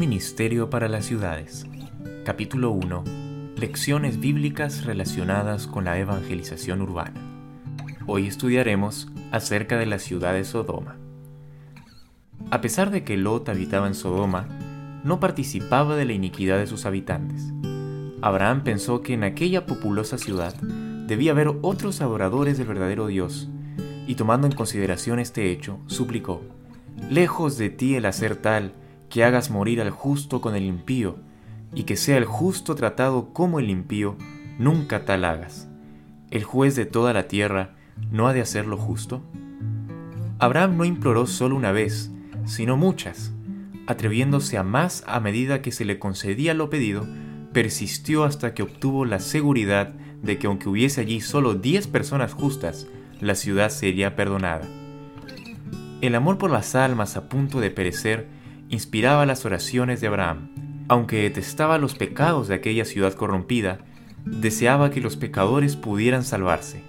Ministerio 0.00 0.70
para 0.70 0.88
las 0.88 1.04
Ciudades. 1.04 1.66
Capítulo 2.24 2.70
1. 2.70 3.04
Lecciones 3.56 4.18
bíblicas 4.18 4.86
relacionadas 4.86 5.66
con 5.66 5.84
la 5.84 5.98
evangelización 5.98 6.80
urbana. 6.80 7.20
Hoy 8.06 8.26
estudiaremos 8.26 9.08
acerca 9.30 9.76
de 9.76 9.84
la 9.84 9.98
ciudad 9.98 10.32
de 10.32 10.44
Sodoma. 10.44 10.96
A 12.50 12.62
pesar 12.62 12.90
de 12.90 13.04
que 13.04 13.18
Lot 13.18 13.50
habitaba 13.50 13.88
en 13.88 13.94
Sodoma, 13.94 14.48
no 15.04 15.20
participaba 15.20 15.96
de 15.96 16.06
la 16.06 16.14
iniquidad 16.14 16.56
de 16.56 16.66
sus 16.66 16.86
habitantes. 16.86 17.52
Abraham 18.22 18.64
pensó 18.64 19.02
que 19.02 19.12
en 19.12 19.22
aquella 19.22 19.66
populosa 19.66 20.16
ciudad 20.16 20.54
debía 20.54 21.32
haber 21.32 21.52
otros 21.60 22.00
adoradores 22.00 22.56
del 22.56 22.68
verdadero 22.68 23.06
Dios, 23.06 23.50
y 24.06 24.14
tomando 24.14 24.46
en 24.46 24.54
consideración 24.54 25.18
este 25.18 25.50
hecho, 25.50 25.78
suplicó, 25.88 26.40
Lejos 27.10 27.58
de 27.58 27.68
ti 27.68 27.96
el 27.96 28.06
hacer 28.06 28.36
tal, 28.36 28.72
que 29.10 29.24
hagas 29.24 29.50
morir 29.50 29.80
al 29.80 29.90
justo 29.90 30.40
con 30.40 30.56
el 30.56 30.64
impío, 30.64 31.16
y 31.74 31.82
que 31.82 31.96
sea 31.96 32.16
el 32.16 32.24
justo 32.24 32.74
tratado 32.74 33.32
como 33.32 33.58
el 33.60 33.68
impío, 33.68 34.16
nunca 34.58 35.04
tal 35.04 35.24
hagas. 35.24 35.68
El 36.30 36.44
juez 36.44 36.76
de 36.76 36.86
toda 36.86 37.12
la 37.12 37.28
tierra 37.28 37.74
no 38.10 38.28
ha 38.28 38.32
de 38.32 38.40
hacer 38.40 38.66
lo 38.66 38.76
justo. 38.76 39.22
Abraham 40.38 40.76
no 40.76 40.84
imploró 40.84 41.26
solo 41.26 41.56
una 41.56 41.72
vez, 41.72 42.10
sino 42.46 42.76
muchas, 42.76 43.32
atreviéndose 43.86 44.56
a 44.56 44.62
más 44.62 45.04
a 45.06 45.20
medida 45.20 45.60
que 45.60 45.72
se 45.72 45.84
le 45.84 45.98
concedía 45.98 46.54
lo 46.54 46.70
pedido, 46.70 47.06
persistió 47.52 48.24
hasta 48.24 48.54
que 48.54 48.62
obtuvo 48.62 49.04
la 49.04 49.18
seguridad 49.18 49.92
de 50.22 50.38
que 50.38 50.46
aunque 50.46 50.68
hubiese 50.68 51.00
allí 51.00 51.20
solo 51.20 51.54
diez 51.54 51.88
personas 51.88 52.32
justas, 52.32 52.86
la 53.20 53.34
ciudad 53.34 53.70
sería 53.70 54.16
perdonada. 54.16 54.66
El 56.00 56.14
amor 56.14 56.38
por 56.38 56.50
las 56.50 56.74
almas 56.74 57.16
a 57.16 57.28
punto 57.28 57.60
de 57.60 57.70
perecer 57.70 58.28
inspiraba 58.70 59.26
las 59.26 59.44
oraciones 59.44 60.00
de 60.00 60.06
Abraham. 60.06 60.48
Aunque 60.88 61.22
detestaba 61.22 61.78
los 61.78 61.94
pecados 61.94 62.48
de 62.48 62.54
aquella 62.54 62.84
ciudad 62.84 63.12
corrompida, 63.12 63.78
deseaba 64.24 64.90
que 64.90 65.00
los 65.00 65.16
pecadores 65.16 65.76
pudieran 65.76 66.24
salvarse. 66.24 66.82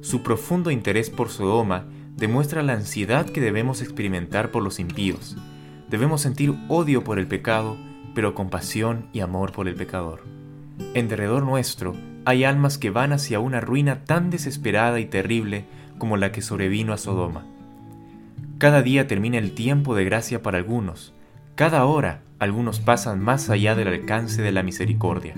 Su 0.00 0.22
profundo 0.22 0.70
interés 0.70 1.10
por 1.10 1.28
Sodoma 1.28 1.84
demuestra 2.16 2.62
la 2.62 2.72
ansiedad 2.72 3.26
que 3.26 3.40
debemos 3.40 3.82
experimentar 3.82 4.50
por 4.50 4.62
los 4.62 4.78
impíos. 4.80 5.36
Debemos 5.88 6.22
sentir 6.22 6.54
odio 6.68 7.04
por 7.04 7.18
el 7.18 7.26
pecado, 7.26 7.76
pero 8.14 8.34
compasión 8.34 9.08
y 9.12 9.20
amor 9.20 9.52
por 9.52 9.68
el 9.68 9.74
pecador. 9.74 10.22
En 10.94 11.08
derredor 11.08 11.44
nuestro 11.44 11.94
hay 12.24 12.44
almas 12.44 12.78
que 12.78 12.90
van 12.90 13.12
hacia 13.12 13.40
una 13.40 13.60
ruina 13.60 14.04
tan 14.04 14.30
desesperada 14.30 15.00
y 15.00 15.06
terrible 15.06 15.64
como 15.98 16.16
la 16.16 16.32
que 16.32 16.42
sobrevino 16.42 16.92
a 16.92 16.98
Sodoma. 16.98 17.46
Cada 18.60 18.82
día 18.82 19.06
termina 19.06 19.38
el 19.38 19.52
tiempo 19.52 19.94
de 19.94 20.04
gracia 20.04 20.42
para 20.42 20.58
algunos, 20.58 21.14
cada 21.54 21.86
hora 21.86 22.20
algunos 22.38 22.78
pasan 22.78 23.18
más 23.18 23.48
allá 23.48 23.74
del 23.74 23.88
alcance 23.88 24.42
de 24.42 24.52
la 24.52 24.62
misericordia. 24.62 25.34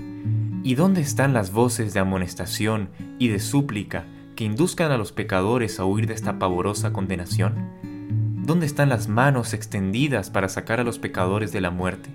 ¿Y 0.61 0.75
dónde 0.75 0.99
están 0.99 1.31
las 1.31 1.53
voces 1.53 1.93
de 1.93 2.01
amonestación 2.01 2.89
y 3.19 3.29
de 3.29 3.39
súplica 3.39 4.03
que 4.35 4.43
induzcan 4.43 4.91
a 4.91 4.97
los 4.97 5.13
pecadores 5.13 5.79
a 5.79 5.85
huir 5.85 6.05
de 6.05 6.15
esta 6.15 6.37
pavorosa 6.37 6.91
condenación? 6.91 7.69
¿Dónde 8.43 8.65
están 8.65 8.89
las 8.89 9.07
manos 9.07 9.53
extendidas 9.53 10.29
para 10.29 10.49
sacar 10.49 10.81
a 10.81 10.83
los 10.83 10.99
pecadores 10.99 11.53
de 11.53 11.61
la 11.61 11.71
muerte? 11.71 12.09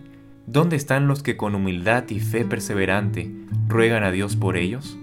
¿Dónde 0.47 0.77
están 0.77 1.09
los 1.09 1.23
que 1.23 1.39
con 1.39 1.55
humildad 1.55 2.05
y 2.11 2.21
fe 2.21 2.45
perseverante 2.45 3.35
ruegan 3.67 4.05
a 4.05 4.11
Dios 4.11 4.37
por 4.37 4.59
ellos? 4.59 4.99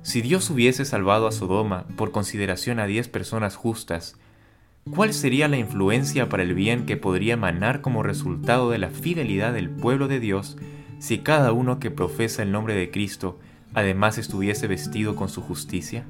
Si 0.00 0.22
Dios 0.22 0.48
hubiese 0.48 0.86
salvado 0.86 1.26
a 1.26 1.32
Sodoma 1.32 1.84
por 1.96 2.12
consideración 2.12 2.80
a 2.80 2.86
diez 2.86 3.08
personas 3.08 3.56
justas, 3.56 4.16
¿cuál 4.90 5.12
sería 5.12 5.48
la 5.48 5.58
influencia 5.58 6.28
para 6.28 6.42
el 6.42 6.54
bien 6.54 6.86
que 6.86 6.96
podría 6.96 7.34
emanar 7.34 7.80
como 7.80 8.02
resultado 8.02 8.70
de 8.70 8.78
la 8.78 8.90
fidelidad 8.90 9.52
del 9.52 9.70
pueblo 9.70 10.08
de 10.08 10.20
Dios 10.20 10.56
si 10.98 11.18
cada 11.18 11.52
uno 11.52 11.78
que 11.78 11.90
profesa 11.90 12.42
el 12.42 12.52
nombre 12.52 12.74
de 12.74 12.90
Cristo 12.90 13.38
además 13.74 14.18
estuviese 14.18 14.66
vestido 14.66 15.16
con 15.16 15.28
su 15.28 15.42
justicia? 15.42 16.06